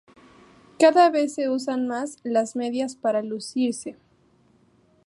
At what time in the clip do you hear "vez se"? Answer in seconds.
1.11-1.47